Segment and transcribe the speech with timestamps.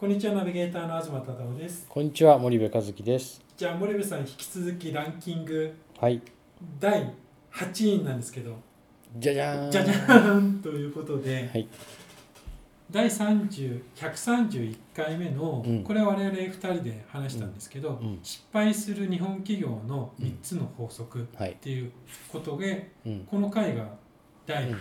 [0.00, 3.42] こんにちはナビゲーターの東忠夫ですこんにちは森部和樹です。
[3.54, 6.22] じゃあ森部さん引き続きランキングはい。
[6.80, 7.12] 第
[7.52, 8.56] 8位なんですけど
[9.18, 9.70] じゃじゃーん。
[9.70, 11.68] じゃじゃーん ということで、はい
[12.90, 21.58] 第30 131回目の、うんこれは我々2人で話したんですけど、うん失敗する日本企業の3つの法則っはい。
[21.60, 21.92] ていう
[22.32, 23.20] ことで、うん。
[23.30, 23.86] この回が
[24.46, 24.78] 第うん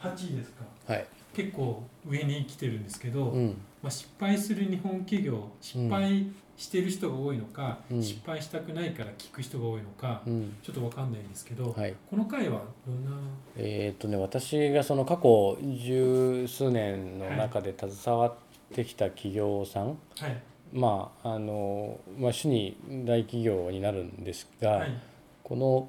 [0.00, 1.06] 8位ですか、はい。
[1.34, 3.56] 結構上に来てるんですけど、うん。
[3.86, 10.56] まあ、失敗する日本企業失敗してる人が多いのか、うん失敗したくないから聞く人が多いのか、うん。
[10.60, 11.94] ちょっと分かんないんですけど、はい。
[12.10, 13.12] この回はどんな？
[13.56, 18.34] えーっとね、私がその過去十数年の中で携わっ
[18.74, 19.90] てきた企業さん。
[19.90, 19.96] はい
[20.72, 24.70] まあ、あの、まあ、主に大企業になるんですが。
[24.70, 24.90] はい
[25.44, 25.88] この。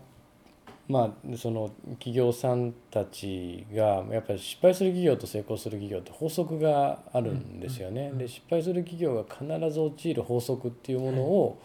[0.88, 8.12] まあ、その企業さんたちがやっぱり失敗する企業と成功する企業って法則があるんですよね。
[8.14, 11.62] で失敗する企業が必ず陥る法則っていうものを、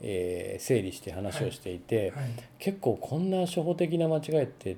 [0.00, 2.30] えー整理して話をしていて、はい。
[2.58, 4.76] 結構こんな初歩的な間違いって、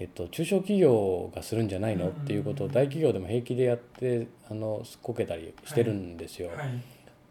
[0.00, 2.08] えっと、中小企業がするんじゃないの？
[2.08, 6.48] っていうことを大企業でも平気でやってあのこけたりしてるんですよ。
[6.48, 6.82] はい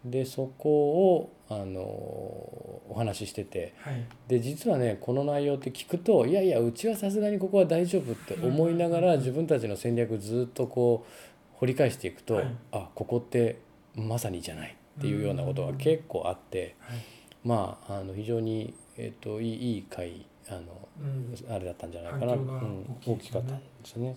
[0.04, 0.70] でそこ
[1.14, 3.74] をあのお話ししてて。
[3.78, 4.04] はい。
[4.28, 12.56] で実はねこの内容って聞くといやいやうちはさすがにここは大丈夫って思いながら自分たちの戦略ずっとこう掘り返していくと、はい。
[12.72, 13.60] あここって
[13.94, 16.76] まさにじゃないっていうようなことが結構あって。
[16.80, 16.98] はい。
[17.44, 22.96] まあ、あの非常に、えっといいいい回あのうん、あれだったんじゃないかな、うん。
[23.06, 24.16] 大きかったんですね。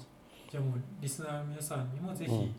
[0.49, 2.55] じゃあもうリスナーの皆さんにもぜひ、うん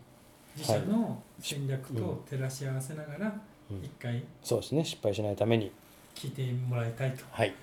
[0.59, 3.77] 自社の戦略と照らし合わせながらうん。
[3.83, 4.83] 一回そうですね。
[4.83, 5.71] 失敗しないために。
[6.15, 7.23] 聞いてもらいたいと。
[7.31, 7.53] はい、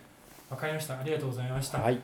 [0.48, 0.98] わかりました。
[0.98, 2.00] ありがとうございました、はい、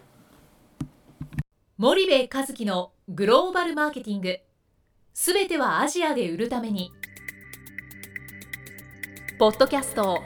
[1.79, 4.39] 森部和樹のグローバルマーケティング。
[5.15, 6.91] すべてはアジアで売るために。
[9.39, 10.23] ポッドキャスト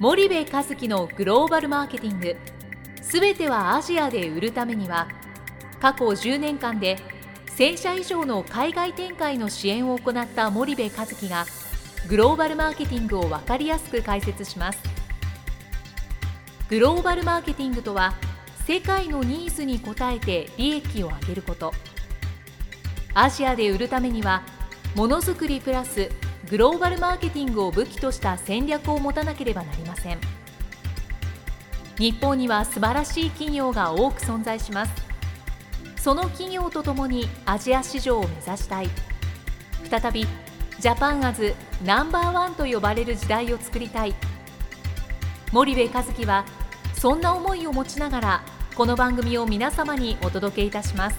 [0.00, 2.36] 森部和樹のグローバルマーケティング。
[3.02, 5.06] すべてはアジアで売るためには
[5.80, 6.98] 過去10年間で
[7.56, 11.46] 1000社以上の海外展開の支援を行った森部和樹が
[12.06, 14.78] グローバルマーケティングを分かりやすく解説します。
[16.68, 18.12] グローバルマーケティングとは
[18.66, 21.72] 世界のニーズに応えて利益を上げること。
[23.14, 24.42] アジアで売るためには
[24.94, 26.10] ものづくりプラス
[26.50, 30.18] グローバルマーケティングを武器とした戦略を持たなければなりません。
[31.98, 35.05] 日本には素晴らしい企業が多く存在します。
[35.98, 38.88] その企業とともにアジア市場を目指したい。
[39.90, 40.26] 再び
[40.78, 44.14] ジャパンアズナンバーワンと呼ばれる時代を作りたい。
[45.52, 46.44] 森部和樹は
[46.94, 48.42] そんな思いを持ちながら
[48.74, 51.16] この番組を皆様にお届けいたします。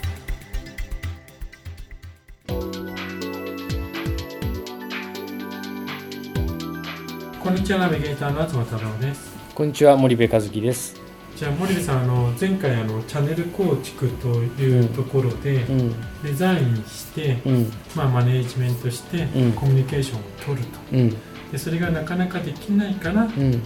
[7.41, 9.35] こんにちはナビゲーターの東忠夫です。
[9.55, 11.01] こんにちは森部和樹です。
[11.37, 14.27] じゃあ森部さんあの前回あのチャンネル構築と
[14.59, 15.95] いうところでうん。
[16.23, 17.71] デザインして、うん。
[17.95, 19.51] まあ、マネージメントしてうん。
[19.53, 20.79] コミュニケーションを取ると。
[20.93, 21.09] うん。
[21.51, 23.61] でそれがなかなかできないから、うん。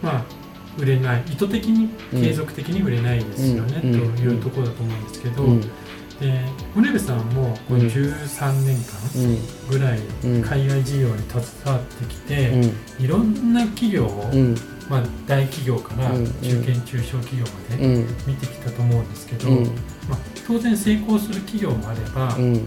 [0.00, 0.24] まあ、
[0.78, 1.24] 売れない。
[1.28, 5.60] 意図的に継続的に売れないですよね、というところだと思うんですけど、うん。
[5.60, 5.68] で
[6.74, 7.86] 森部さんもこのうん。
[7.88, 10.42] 13年間ぐらいうん。
[10.42, 13.04] 海外事業に携わってきて、うん。
[13.04, 14.54] いろんな企業を、うん
[14.88, 18.06] まあ、大企業からうん中堅中小企業までうん。
[18.26, 19.64] 見てきたと思うんですけど、うん。
[20.08, 22.66] まあ、当然成功する企業もあれば、うん。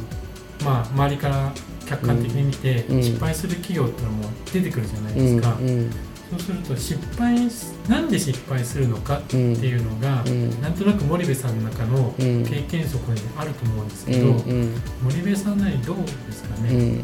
[0.63, 1.51] まあ、周りから
[1.87, 3.03] 客観的に見てうん。
[3.03, 5.91] 失敗する企業っていうのも出てくるじゃないうんですか、うん。
[6.31, 10.61] そうすると失敗すなんで失敗するのかってうんいうのが、うん。
[10.61, 12.45] なんとなく森部さんの中のうん。
[12.45, 14.29] 経験則にあると思うんですうけど、ん。
[14.29, 14.81] うん。
[15.03, 17.01] 森部さんなりどうですかね、うん、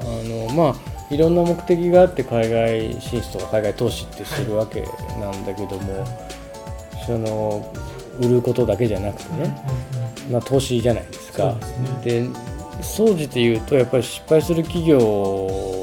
[0.00, 0.04] あ
[0.48, 4.82] のまあいろんな目的があって海外進出とか海外投資ってするわけ
[5.20, 6.06] なんだけども、
[7.04, 7.72] その
[8.20, 9.64] 売ることだけじゃなくてね、
[10.30, 11.56] まあ、投資じゃないですか。
[12.04, 12.28] で
[12.82, 14.96] 総じて言うとやっぱり失敗する企業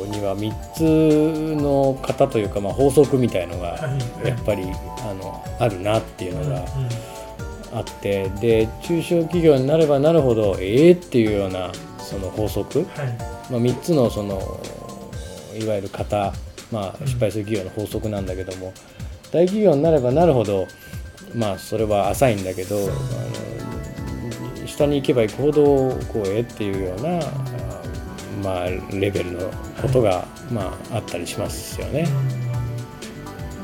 [0.10, 3.78] には3つの型というか、まあ、法則みたいのがは
[4.24, 4.28] い。
[4.28, 8.30] やっぱりあのあるなっていうのがうんあって。
[8.42, 12.88] で中小企業になればなるほどええっていうようなその法則、はい。
[13.52, 14.60] まあ、3つのその
[15.58, 16.34] いわゆる型、
[16.72, 18.74] まあ、失敗する企業の法則なんだけども、
[19.32, 20.68] 大企業になればなるほど
[21.36, 25.64] まあそれは浅いんだけどあの下に行けば行くほど
[26.12, 27.20] こうえっていうような、
[28.44, 29.52] まあ、レベルの
[29.82, 32.08] ことが、まあ、あったりしますよね。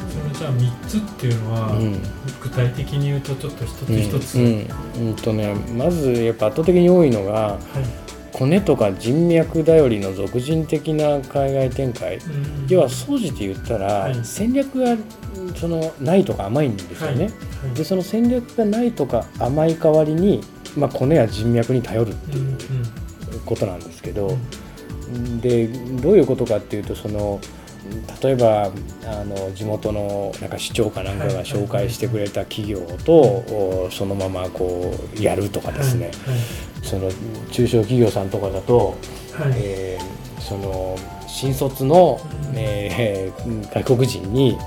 [0.10, 2.02] そのじゃあ3つっていうのは、うん。
[2.42, 4.00] 具体的に言うとちょっと一つうん。
[4.00, 4.68] 一つ、うん。
[5.08, 8.03] うんとね、まずやっぱ圧倒的に多いのが、はい
[8.34, 12.18] コネとか人脈頼りの俗人的な海外展開。
[12.18, 12.68] うん。
[12.68, 14.20] 要は総じて言ったら、はい。
[14.24, 14.98] 戦略が
[15.56, 17.32] そのないとか甘いんですよね、は
[17.72, 17.74] い。
[17.76, 20.42] でその戦略がないとか甘い代わりに、
[20.76, 25.40] まあ、コネや人脈に頼るってうんいうことなんですけど、うん。
[25.40, 27.40] でどういうことかっていうとその
[28.22, 28.72] 例えば
[29.06, 36.12] あの地元のなんか市長かなんかが紹介してくれた企業と、おそのままこうやるとかですね、
[36.84, 37.10] その
[37.52, 38.96] 中小企業さんとかだと、
[39.32, 39.50] はい。
[39.52, 42.20] はいえーその新卒の、
[42.52, 42.56] うん。
[42.56, 44.60] えー外国人に、うん。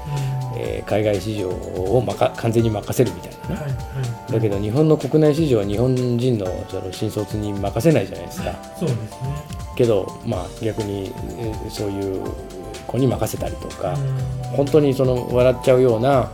[0.59, 4.33] えー海外市場をまか完全に任せるみたいなね、はいはい。
[4.33, 8.53] だけど日本の国内市場は日本人のその新卒に任せないじゃないですか。
[8.79, 9.09] そうですね。
[9.77, 12.23] けど、まあ、逆にえーそういう
[12.87, 14.57] 子に任せたりとか、うん。
[14.57, 16.31] 本当にその笑っちゃうような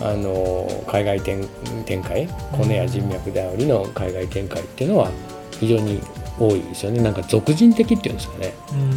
[0.00, 1.48] あの海外展
[1.84, 5.10] 展開コネや人脈頼りの海外展開っていうのは
[5.58, 6.00] 非常に
[6.38, 7.02] 多いですよね。
[7.02, 8.54] なんか俗人的っていうんですかね。
[8.72, 8.90] うん。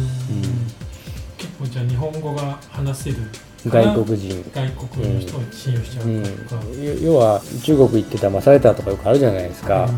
[1.36, 3.16] 結構じゃあ日本語が話せる。
[3.64, 7.04] 外国人、外国の人を信用しちゃう、うん。
[7.04, 9.86] 要は中国行って騙されたとかよくあるじゃないですか。
[9.86, 9.92] ね。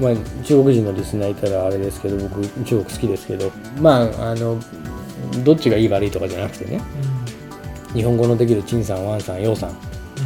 [0.00, 3.50] まあ、中国人のリスナーいたらあれですけど僕中国好きですけど。
[3.78, 4.58] まああの
[5.44, 6.80] どっちがいい悪いとかじゃなくてね。
[7.92, 9.76] 日本語のできる陳さん、ワンさん、ヨウさん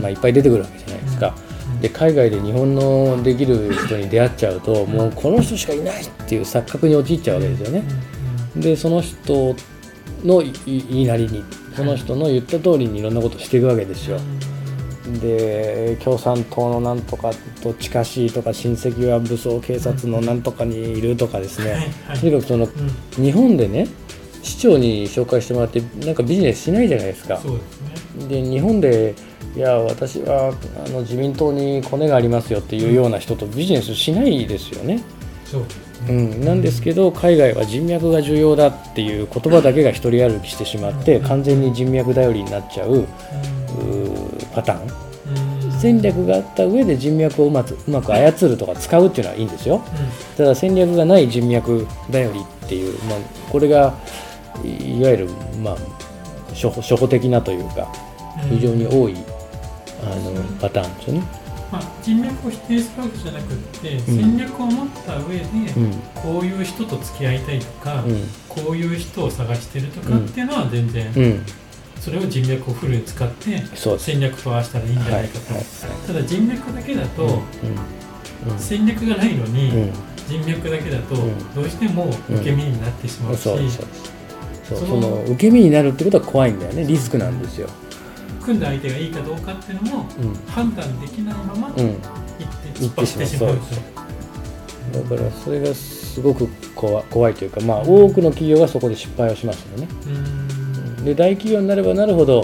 [0.00, 1.35] まあ、いっぱい出てくるわけじゃないですか。
[1.53, 7.85] うんで海外で日本のできる人に出会っちゃうともうこの人しかいないっていう錯覚に陥っちゃうわけですよね。
[8.56, 9.55] でその人
[10.25, 11.45] のい言いなりに
[11.77, 14.19] その人の言った通りにいろんなことをしていくわけですよ。
[15.21, 17.31] で共産党のなんとか
[17.62, 23.87] と近しいとか親戚は武装警察のなんとかにいるとかですはいねはいとにかくそのうん日本でね
[24.43, 27.37] 市長に紹介してもらってなんかビジネスしないじゃないですか。
[27.37, 29.15] ですねで日本で
[29.56, 30.55] いや私は
[30.87, 35.03] あの自民党にコネがありますよっていうような人とビジネスしないですよね。
[35.45, 35.65] そう
[36.09, 36.37] うね。
[36.37, 43.06] ん、なんですけど海外は人脈が重要だっていう言葉だけが一人歩きしてしまって完全に人脈頼りになっちゃう
[44.55, 45.09] パターン。
[45.79, 49.81] 戦略があった上で人脈をうまくうまく操るとか使うっていうのはいいんですよ。
[50.35, 53.19] うただ戦略がない人脈頼りっていう、まあ、
[53.50, 53.95] これが
[54.65, 55.29] いいわゆる、
[55.62, 55.77] まあ、
[56.53, 58.49] 初歩的なというかん。
[58.49, 59.15] 非常に多い
[60.03, 61.49] あのパターンですよね。
[61.71, 64.00] まあ、人脈を否定するわけじゃなくって、ん。
[64.00, 65.93] 戦略を持った上で、うん。
[66.15, 68.27] こういう人と付き合いたいとか、うん。
[68.49, 71.45] こういう人を探してるとかっていうのは全然、うん、
[72.00, 73.62] それを人脈をフルに使って。
[73.99, 75.55] 戦略と合わせたらいいんじゃないかと、
[76.06, 77.43] ただ人脈だけだと、
[78.56, 79.93] 戦略がないのに、うん。
[80.27, 81.55] 人脈だけだとん。
[81.55, 86.85] どうしても受け身になってしまうし、その受け身になるってことは怖いんだよね。
[86.87, 87.69] リスクなんですよ。
[88.49, 95.09] 組んだ相手がいいかどうかっていうのもうん判断できないままうん、行って突っ走ってしまうと。
[95.11, 99.89] だからそれがすごく怖怖いというか、まあ、多くの企業がそこで失敗をしますよね。
[100.06, 102.43] うんで大企業になればなるほど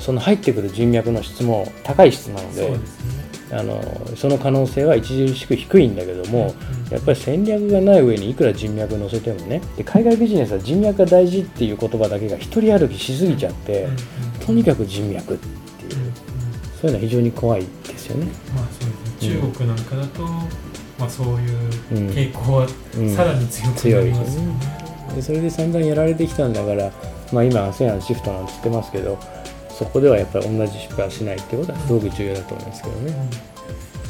[0.00, 3.24] その入ってくる人脈の質も高い質なのそうでですね。
[3.52, 3.82] あの
[4.16, 13.98] その可能性は著しく低いんだけども、うんやっぱり戦略がない上にいくら人脈乗せてもねで海外ビジネスは人脈が大事っていう言葉だけが一人歩きしすぎちゃって、うんうん。
[14.46, 15.46] とにかく人脈って
[15.86, 16.14] いう、うんうん。
[16.14, 18.26] そういうのは非常に怖いですよね。
[18.54, 19.40] まあそうですね。
[19.40, 20.22] 中国なんかだと、
[20.98, 21.58] まあそういう
[21.92, 23.14] うん傾向はうん。
[23.14, 24.82] さらに強くなりますよね。
[25.14, 26.90] でそれで散々やられてきたんだから、
[27.32, 29.18] まあ、今 ASEAN シフトなんて言ってますけど
[29.68, 33.51] そこではやっぱり同じ失敗はしないってことはすごく重要だと思いますけどね。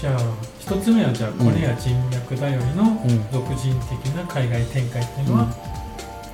[0.02, 0.18] じゃあ
[0.58, 3.30] 一つ目はじゃあこれや人脈頼りのうん。
[3.30, 5.54] 独人的な海外展開っていうのは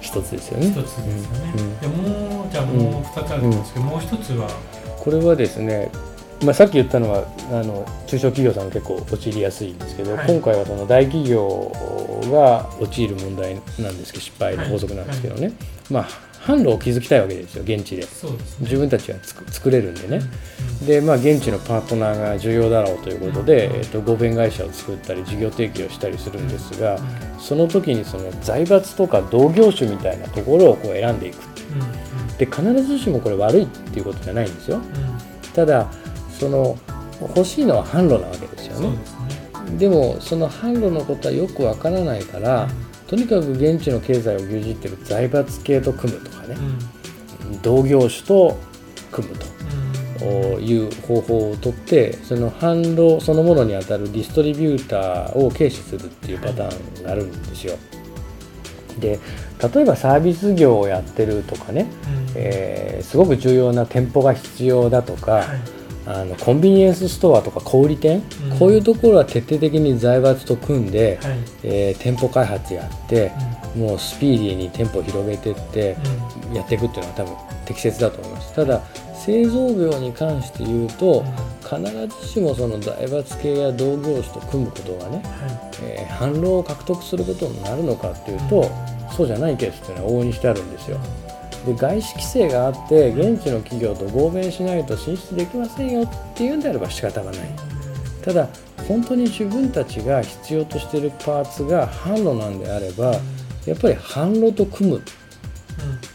[0.01, 0.71] 一つですよね。
[0.71, 1.53] 一つですよね。
[1.55, 1.61] うん。
[1.61, 1.79] うん。
[1.79, 4.49] でもうじゃあもう二つあるんですけど、もう一つは？
[4.99, 5.91] これはですね、
[6.43, 10.27] まあ、さっき言ったのはあの中小企業さんが結構陥りやすいんですけど、はい。
[10.33, 11.71] 今回はその大企業
[12.33, 15.53] が陥る問題なんですけど失敗の法則なんですけどね、
[15.91, 16.09] まあ
[16.41, 18.03] 販路を築きたいわけですよ現地で。
[18.03, 18.09] ね。
[18.61, 20.21] 自分たちはつく作れるんでね、
[20.81, 20.87] うん。
[20.87, 26.99] でまあ現地のパートナーが重要だろうということで、えっと合弁会社を作ったり事業提供したりするんですが、
[27.39, 31.37] その時にその財閥とか同業種みたいなところをこう選んでいく
[31.73, 31.79] う。
[31.79, 31.83] ん。
[31.83, 32.37] うん。
[32.39, 34.77] で必ずしもこれ悪いっていうことじゃないんですよ。
[34.77, 34.83] うん。
[35.55, 35.91] ただ
[36.39, 36.79] その
[37.21, 38.97] 欲しいのは販路なわけですよね。
[39.77, 42.69] でもその販路のことはよくわからないから、
[43.09, 46.55] とにかく現地の経済を牛耳ってる財閥系と組むとかね。
[46.57, 46.65] うん。
[46.65, 48.59] うん同業種と
[49.11, 49.47] 組むと
[50.57, 50.63] うん。
[50.63, 57.77] いう方法をとってその販路そのものにあたるディストリビューターを軽視するっていうパターンがあるんですよ。
[58.99, 59.19] で
[59.75, 62.33] 例えばサービス業をやってるとかね、うん。
[62.35, 65.78] えーすごく重要な店舗が必要だとか、はい
[66.11, 68.59] あのコンビニエンスストアとか小売店、うん。
[68.59, 71.39] こういうところは徹底的に財閥と組んで、はい。
[71.63, 73.31] えー店舗開発やって、
[73.77, 75.99] うもうスピーディーに店舗を広げていって、
[76.51, 76.55] ん。
[76.55, 77.37] やっていくっていうのは多分
[77.67, 78.55] 適切だと思います。
[78.55, 78.81] ただ
[79.15, 81.25] 製造業に関して言うと、
[81.63, 81.79] 必
[82.23, 88.71] ずしもその財閥系や同業種と組むことがね、はえー反論を獲得することになるのかっていうと、
[89.15, 90.99] そうじゃないケースっていうのは往々にしてあるんですよ
[91.67, 97.41] で外資規制があって現地の企業と合弁しないと進出できませんよっていうんであれば仕方がない。
[98.23, 98.49] ただ
[98.87, 103.15] 本当に自分たちが必要としているパーツが販路なんであれば
[103.67, 105.03] やっぱり販路と組む。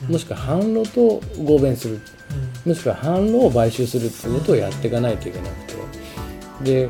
[0.09, 2.01] もしくは販路と合弁する。
[2.65, 5.73] もしくは販路を買収するっていうことをやっていかないといけなくて。
[6.63, 6.89] で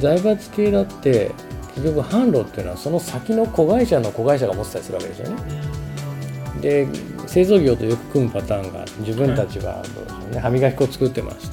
[0.00, 1.30] 財閥系だって
[1.74, 5.36] 結局販路っていうのはその先の子会社の子会社が持ってたりするわけですよね
[6.60, 6.86] で
[7.26, 11.50] 製造業とよく組むパターンが自分たちはどうでしょうね歯磨き粉を作ってます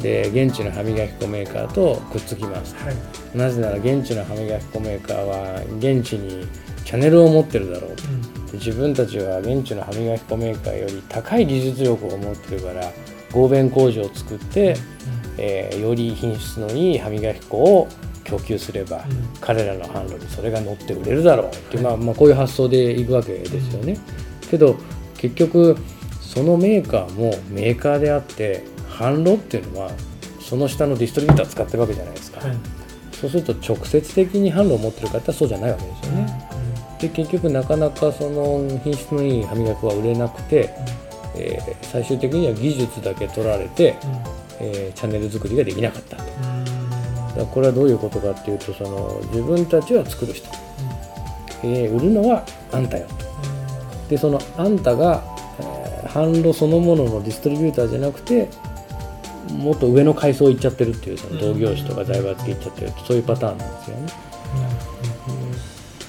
[0.00, 2.96] で現地の歯磨き粉メーカーとくっつきますはい。
[3.34, 6.46] なぜなら現地の歯磨き粉メーカーは現地に
[6.84, 8.02] チャンネルを持ってるだろうと。
[8.04, 8.12] で
[8.54, 12.92] 自分たちは現地の歯磨き粉メーカーより高い技術力を持ってるから
[13.32, 14.76] 合弁工場を作って、
[15.36, 17.88] えーより品質のいい歯磨き粉を
[18.28, 19.04] 供給すれば、
[19.40, 21.46] 彼らの販路にそれが乗って売れるだろう。
[21.48, 23.98] っていう、まあ、まあこういう発想でいくわけですよね。
[24.50, 24.76] けど
[25.16, 25.76] 結局
[26.20, 29.90] そのメーカーもメーカーであって販路っていうのは
[30.40, 32.56] その下のディストリビューター使ってるわけじゃないですか、はい。
[33.12, 36.48] そうすると直接的に販路を持ってる方はそうじゃないわけですよね。
[37.00, 40.70] で結局なかなかその品質のいい歯磨き粉は売れなくて、
[41.36, 43.96] えー最終的には技術だけ取られて、
[44.60, 46.22] えーチャンネル作りができなかったと。
[47.46, 50.48] これはどういうことかっていうとその自分たちは作る人、
[51.62, 54.08] えー売るのはあんたよと。
[54.08, 55.22] でそのあんたが、
[55.60, 58.48] えー販路そのもののディストリビューターじゃなくて
[59.52, 64.12] もっと上の階層行っちゃってるっていうその同業種とか財閥系行っちゃってるそういうパターンなんですよね。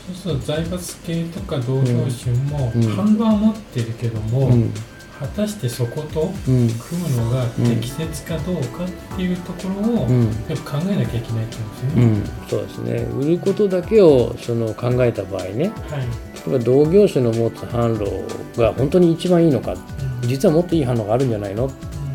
[0.07, 2.81] そうすると財閥系とか同業種もうん。
[2.81, 4.73] 販路は持ってるけども、うん
[5.19, 6.69] 果たしてそことうん。
[6.69, 10.25] 組むのが適切かどうかっていうところをうん。
[10.25, 12.03] よく考えなきゃいけないってことですよね。
[12.03, 12.93] うん、そうですね。
[13.19, 15.69] 売ることだけをその考えた場合ね。
[15.89, 16.01] はい、
[16.49, 19.73] 例えば同業種の持つ販路が本当に一番いいのか。
[19.73, 20.27] うん。
[20.27, 21.69] 実はもっといい販路があるんじゃないのっ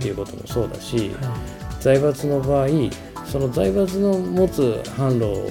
[0.05, 1.35] っていうこともそうだしは
[1.81, 2.69] 財閥の場合
[3.25, 5.51] その財閥の持つ販路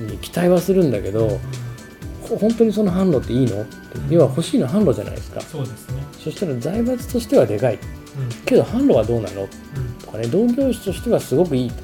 [0.00, 1.40] に期待はするんだけど
[2.20, 3.62] ほ本当にその販路っていいの？
[3.62, 3.74] って
[4.08, 5.40] 要は欲しいのは販路じゃないですか。
[5.40, 6.01] い、そうですね。
[6.22, 7.74] そしたら財閥としてはでかい。
[7.74, 7.80] うん。
[8.44, 9.42] けど販路はどうなの？
[9.42, 9.48] うん。
[10.04, 11.74] とかね同業種としてはすごくいいうん。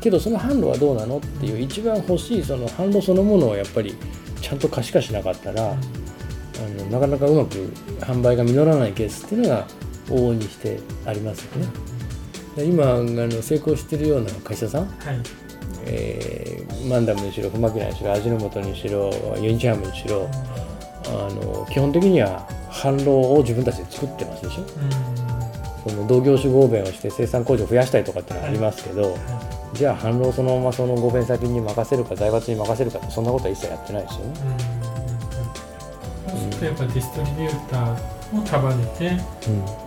[0.00, 3.94] けどその販路はどうなのっていう一番欲しいその販路そのものをやっぱり
[4.40, 5.76] ちゃんと可視化しなかったらあ
[6.82, 7.54] のなかなかうまく
[8.00, 9.66] 販売が実らないケースっていうのが
[10.08, 11.68] 往々にしてありますよね。
[12.56, 15.20] で今あの成功してるような会社さん、はい、
[15.86, 19.10] えーマンダムにしろフマキナにしろ味の素にしろ
[19.40, 20.28] ユニチャームにしろ
[21.06, 22.46] あの基本的には
[22.82, 24.66] 販路を自分たちで作ってますでしょ？
[25.88, 29.16] その同業種合弁をして生産工場を増やしたりとかってのはありますけど、
[29.74, 34.34] じゃあ販路をそのままその合弁先に任せるか財閥に任せるかってそんなことは一切やってないですよね。
[36.28, 37.96] そうするとやっぱディストリビューター
[38.40, 39.10] を束ねて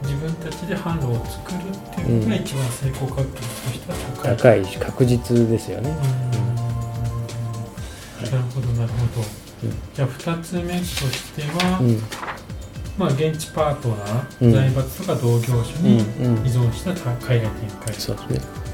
[0.04, 4.38] 自分たちで販路を作るっていうのが一番成功確率としては高い。
[4.38, 5.90] 高いし確実ですよね。
[8.22, 9.28] なるほどなるほど。
[9.64, 9.72] うん。
[9.94, 12.02] じゃあ2つ目としては、うん
[12.98, 14.52] まあ現地パートナー、うん。
[14.52, 16.46] 財閥とか同業種うんにうん。
[16.46, 17.94] 依存した海外展開。
[17.94, 18.66] そうですね。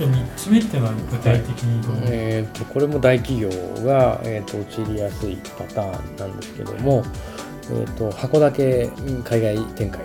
[0.00, 3.50] で3つ目っていうのは具体的にどう、えー、とこれも大企業
[3.84, 7.04] が、えー、と陥りやすいパターンなんですけども、
[7.64, 10.00] えー、と箱だけうん海外展開、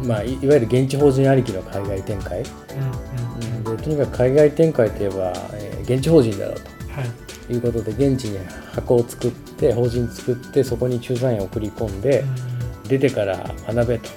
[0.00, 0.06] うん。
[0.06, 6.56] まあ、いいわゆる現地法人ありきの海外展開、うんうんでとにかく海外展開といえば、えー現地法人だろう
[6.90, 7.10] はい。
[7.46, 8.38] ということで現地に
[8.74, 12.55] 箱を作って法人作ってそこに駐在員を送り込んでうん
[12.88, 14.08] 出てから学べと。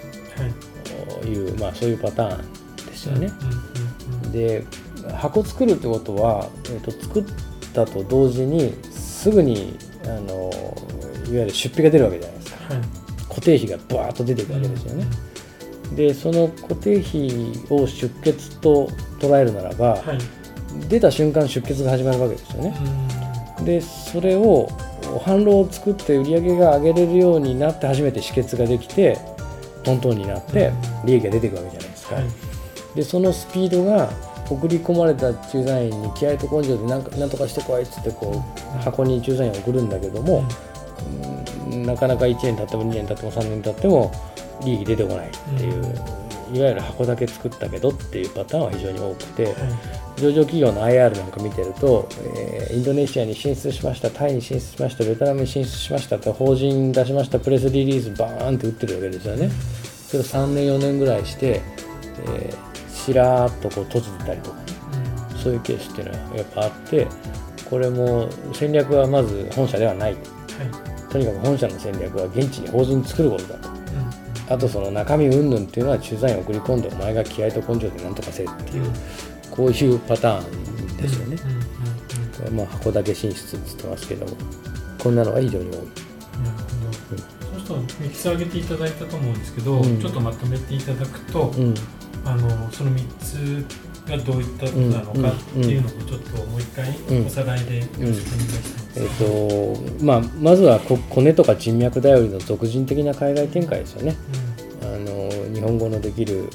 [0.41, 0.69] はい。
[1.27, 3.29] いう、まあ、そういうパターンですよね。
[4.31, 4.63] で
[5.13, 7.25] 箱作るってことは、えー、と作っ
[7.73, 10.49] たと同時にすぐにあの
[11.25, 12.73] いわゆる出費が出るわけじゃないですか。
[12.73, 12.83] はい。
[13.27, 15.05] 固定費がバーッと出ていくわけですよね、
[15.95, 18.87] でその固定費を出血と
[19.19, 20.87] 捉えるならば、はい。
[20.87, 22.75] 出た瞬間出血が始まるわけですよね。
[23.59, 23.65] うん。
[23.65, 24.69] でそれを
[25.17, 29.17] 販路を作って売り上げが上げれるようになって初めて止血ができて
[29.83, 30.71] トントンになって
[31.05, 32.25] 利益が出ていくわけじゃないですか、はい。
[32.95, 34.09] でそのスピードが
[34.49, 38.43] 送り込まれた駐在員に気合と根性でなんかなんとかしてこいっつってこ
[38.75, 40.43] う箱に駐在員を送るんだけども、
[41.69, 44.11] なかなか1年経っても2年経っても3年経っても
[44.65, 45.95] 利益出てこないっていう、
[46.53, 49.55] いわゆる箱だけ作ったけどっていうパターンは非常に多くて、
[50.17, 59.49] 上場企業の IR なんか見てると、えー、インドネシアに進出しましたタイに進出しましたベトナムに進出しましたって法人出しましたプレスリリースバーンって打ってるわけですよね。
[60.07, 61.61] それを3年4年ぐらいして、
[62.27, 64.57] えー、しらーっとこう閉じてたりとか、
[65.41, 67.07] そういうケースっていうのはやっぱあって
[67.69, 70.23] これも戦略はまず本社ではない、はい、
[71.11, 73.78] とにかく本社の戦略は現地に法人作ることだと、うん、
[74.49, 78.93] あとその中身云々っていうのは駐在員送り込んでお前が気合と根性で何とかせっていう、うん、
[79.51, 81.37] こういうパターンですよね、
[82.37, 84.33] これも箱だけ進出って言ってますけども
[85.01, 85.75] こんなのが非常に多い。
[85.75, 85.85] なる
[87.57, 91.53] ほど、そうすると3つ挙げていただいたと思うんですけど、ちょっとまとめていただくと、
[92.25, 93.65] あのその3つ
[94.09, 96.89] がどういったことなのかっていうのをちょっともう一回
[97.25, 104.15] おさらいでよろしくお願いしたいんです、えーとまあ、まずはコネとか人脈頼りの俗人的な海外展開ですよね。
[105.59, 106.49] 日本語のできる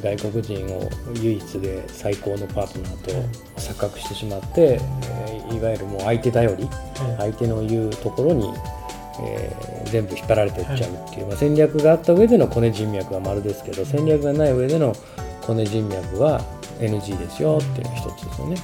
[0.00, 0.88] 外国人を
[1.20, 3.10] 唯一で最高のパートナーと
[3.60, 4.80] 錯覚してしまって、
[5.52, 6.68] いわゆるもう相手頼り、
[7.18, 8.52] 相手の言うところに
[9.20, 14.92] えー、全部引っ張られていっちゃうっていう、はい、まあ、戦略があった上でのコネ人脈は丸ですけど戦略がない上での
[15.42, 16.40] コネ人脈は
[16.80, 18.56] NG ですよっていうのが一つですよね。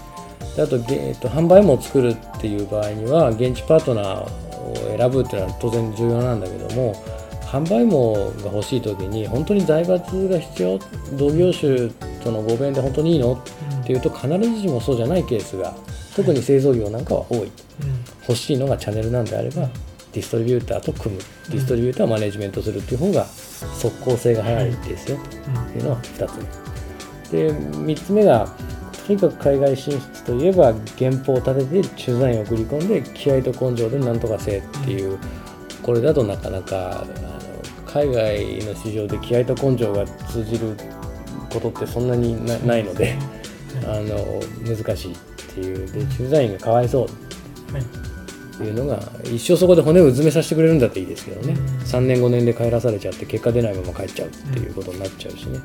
[0.56, 6.94] であと,、えーと、販売網を作るっていう場合には現地パートナーを選ぶっていうのは当然重要なんだけども
[7.50, 10.78] 販売網が欲しい時に本当に財閥が必要
[11.16, 11.90] 同業種
[12.22, 13.32] との合弁で本当にいいの
[13.82, 15.74] っていうと必ずしもそうじゃないケースが
[16.14, 17.50] 特に製造業なんかは多い、
[18.28, 19.68] 欲しいのがチャンネルなんであれば
[20.12, 21.22] ディストリビューターと組む。
[21.50, 25.18] ディストリビューターをマネジメントするっていう方が即効性が早いですよ。
[25.18, 26.38] っていうのは2つ
[27.32, 27.48] 目。
[27.48, 28.48] で3つ目が
[29.06, 35.18] とにかく海外進出といえば原稿を立てて駐在員を送り込んで気合と根性で何とかせっていう
[35.82, 37.06] これだとなかなか
[37.92, 40.76] 海外の市場で気合と根性が通じる
[41.52, 43.16] ことってそんなにな いので
[43.84, 45.16] あの難しいっ
[45.54, 51.54] ていうで駐在員がかわいそうっていうのが一生そこで骨をうずめさせてくれるんだっていいですけどね。
[51.86, 55.58] 3年5年で帰らされちゃって結果出ないまま帰っちゃうっていうことになっちゃうしね。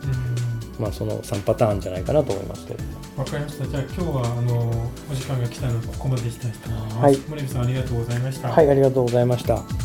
[0.80, 2.66] まあ、その3パターンじゃないかなと思います。
[2.66, 2.84] けど
[3.18, 3.68] わかりました。
[3.68, 8.48] じゃあ今日はあのお時間が来たのでここまでしたいと思います、はい、森部さんありがとうございました。
[8.50, 9.85] はいありがとうございました